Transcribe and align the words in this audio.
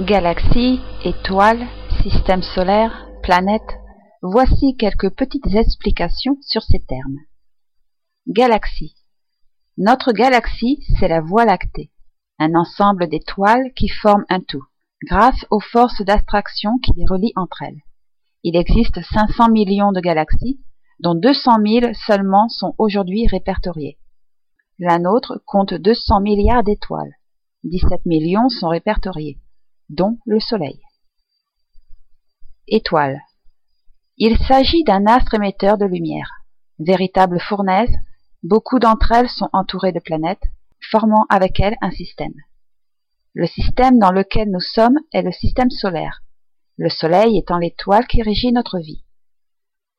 Galaxies, 0.00 0.80
étoiles, 1.04 1.68
systèmes 2.02 2.42
solaires, 2.42 3.06
planètes, 3.22 3.78
voici 4.22 4.76
quelques 4.76 5.14
petites 5.14 5.54
explications 5.54 6.36
sur 6.40 6.62
ces 6.62 6.80
termes. 6.80 7.18
Galaxie. 8.26 8.96
Notre 9.78 10.10
galaxie, 10.10 10.82
c'est 10.98 11.06
la 11.06 11.20
Voie 11.20 11.44
lactée, 11.44 11.92
un 12.40 12.56
ensemble 12.56 13.08
d'étoiles 13.08 13.72
qui 13.76 13.86
forment 13.88 14.24
un 14.30 14.40
tout, 14.40 14.64
grâce 15.04 15.46
aux 15.52 15.60
forces 15.60 16.02
d'attraction 16.02 16.72
qui 16.82 16.90
les 16.96 17.06
relient 17.08 17.32
entre 17.36 17.62
elles. 17.62 17.82
Il 18.42 18.56
existe 18.56 19.00
500 19.00 19.50
millions 19.50 19.92
de 19.92 20.00
galaxies, 20.00 20.58
dont 20.98 21.14
200 21.14 21.52
000 21.64 21.94
seulement 22.04 22.48
sont 22.48 22.74
aujourd'hui 22.78 23.28
répertoriées. 23.28 24.00
La 24.80 24.98
nôtre 24.98 25.40
compte 25.46 25.72
200 25.72 26.20
milliards 26.20 26.64
d'étoiles. 26.64 27.12
17 27.62 28.06
millions 28.06 28.48
sont 28.48 28.68
répertoriées 28.68 29.38
dont 29.88 30.18
le 30.26 30.40
Soleil. 30.40 30.80
Étoile. 32.66 33.20
Il 34.16 34.38
s'agit 34.38 34.84
d'un 34.84 35.06
astre 35.06 35.34
émetteur 35.34 35.76
de 35.76 35.84
lumière. 35.84 36.30
Véritable 36.78 37.40
fournaise, 37.40 37.94
beaucoup 38.42 38.78
d'entre 38.78 39.12
elles 39.12 39.28
sont 39.28 39.50
entourées 39.52 39.92
de 39.92 40.00
planètes, 40.00 40.44
formant 40.90 41.26
avec 41.28 41.60
elles 41.60 41.76
un 41.80 41.90
système. 41.90 42.34
Le 43.34 43.46
système 43.46 43.98
dans 43.98 44.12
lequel 44.12 44.50
nous 44.50 44.60
sommes 44.60 44.98
est 45.12 45.22
le 45.22 45.32
système 45.32 45.70
solaire, 45.70 46.22
le 46.76 46.88
Soleil 46.88 47.38
étant 47.38 47.58
l'étoile 47.58 48.06
qui 48.06 48.22
régit 48.22 48.52
notre 48.52 48.78
vie. 48.78 49.04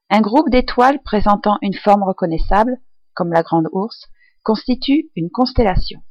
Un 0.10 0.22
groupe 0.22 0.50
d'étoiles 0.50 1.02
présentant 1.04 1.58
une 1.62 1.74
forme 1.74 2.04
reconnaissable, 2.04 2.78
comme 3.14 3.34
la 3.34 3.44
grande 3.44 3.68
ours, 3.72 4.08
constitue 4.44 5.10
une 5.16 5.30
constellation. 5.30 6.02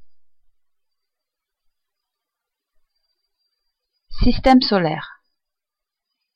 Système 4.25 4.63
solaire. 4.63 5.21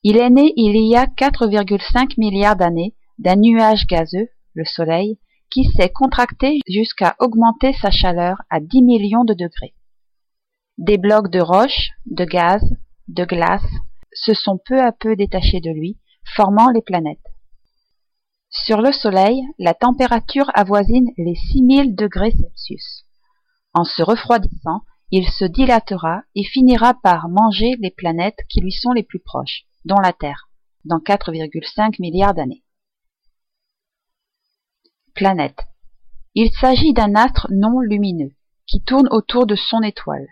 Il 0.02 0.18
est 0.18 0.28
né 0.28 0.52
il 0.56 0.76
y 0.76 0.94
a 0.94 1.06
4,5 1.06 2.18
milliards 2.18 2.56
d'années 2.56 2.94
d'un 3.16 3.36
nuage 3.36 3.86
gazeux, 3.86 4.28
le 4.52 4.66
Soleil, 4.66 5.18
qui 5.50 5.64
s'est 5.64 5.88
contracté 5.88 6.58
jusqu'à 6.68 7.16
augmenter 7.18 7.72
sa 7.80 7.90
chaleur 7.90 8.42
à 8.50 8.60
10 8.60 8.82
millions 8.82 9.24
de 9.24 9.32
degrés. 9.32 9.74
Des 10.76 10.98
blocs 10.98 11.30
de 11.30 11.40
roche, 11.40 11.92
de 12.04 12.26
gaz, 12.26 12.60
de 13.08 13.24
glace 13.24 13.64
se 14.12 14.34
sont 14.34 14.60
peu 14.66 14.82
à 14.82 14.92
peu 14.92 15.16
détachés 15.16 15.60
de 15.60 15.70
lui, 15.70 15.98
formant 16.36 16.68
les 16.68 16.82
planètes. 16.82 17.24
Sur 18.50 18.82
le 18.82 18.92
Soleil, 18.92 19.40
la 19.58 19.72
température 19.72 20.50
avoisine 20.52 21.08
les 21.16 21.36
6000 21.52 21.96
degrés 21.96 22.32
Celsius. 22.32 23.06
En 23.72 23.84
se 23.84 24.02
refroidissant, 24.02 24.82
il 25.10 25.28
se 25.28 25.44
dilatera 25.44 26.22
et 26.34 26.44
finira 26.44 26.94
par 26.94 27.28
manger 27.28 27.76
les 27.78 27.90
planètes 27.90 28.40
qui 28.48 28.60
lui 28.60 28.72
sont 28.72 28.92
les 28.92 29.02
plus 29.02 29.20
proches, 29.20 29.64
dont 29.84 30.00
la 30.02 30.12
Terre, 30.12 30.50
dans 30.84 30.98
4,5 30.98 31.96
milliards 31.98 32.34
d'années. 32.34 32.64
Planète. 35.14 35.60
Il 36.34 36.50
s'agit 36.52 36.92
d'un 36.92 37.14
astre 37.14 37.48
non 37.50 37.80
lumineux, 37.80 38.34
qui 38.66 38.82
tourne 38.82 39.08
autour 39.10 39.46
de 39.46 39.56
son 39.56 39.82
étoile. 39.82 40.28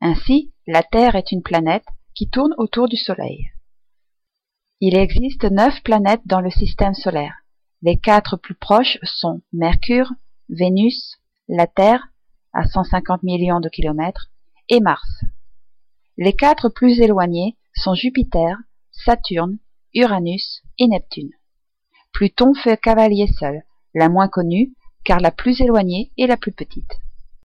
Ainsi, 0.00 0.52
la 0.66 0.82
Terre 0.82 1.16
est 1.16 1.32
une 1.32 1.42
planète 1.42 1.84
qui 2.14 2.30
tourne 2.30 2.54
autour 2.58 2.88
du 2.88 2.96
Soleil. 2.96 3.50
Il 4.80 4.96
existe 4.96 5.44
neuf 5.44 5.82
planètes 5.82 6.26
dans 6.26 6.40
le 6.40 6.50
système 6.50 6.94
solaire. 6.94 7.34
Les 7.82 7.98
quatre 7.98 8.36
plus 8.36 8.54
proches 8.54 8.98
sont 9.02 9.42
Mercure, 9.52 10.12
Vénus, 10.48 11.18
la 11.48 11.66
Terre 11.66 12.09
à 12.52 12.64
150 12.64 13.22
millions 13.22 13.60
de 13.60 13.68
kilomètres, 13.68 14.30
et 14.68 14.80
Mars. 14.80 15.24
Les 16.16 16.32
quatre 16.32 16.68
plus 16.68 17.00
éloignés 17.00 17.56
sont 17.74 17.94
Jupiter, 17.94 18.56
Saturne, 18.90 19.58
Uranus 19.94 20.62
et 20.78 20.86
Neptune. 20.86 21.30
Pluton 22.12 22.54
fait 22.54 22.80
cavalier 22.80 23.26
seul, 23.38 23.62
la 23.94 24.08
moins 24.08 24.28
connue, 24.28 24.72
car 25.04 25.20
la 25.20 25.30
plus 25.30 25.60
éloignée 25.60 26.12
et 26.16 26.26
la 26.26 26.36
plus 26.36 26.52
petite. 26.52 26.98